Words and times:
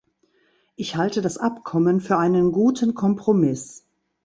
Ich 0.77 0.95
halte 0.95 1.21
das 1.21 1.37
Abkommen 1.37 2.01
für 2.01 2.17
einen 2.17 2.51
guten 2.53 2.95
Kompromiss. 2.95 3.85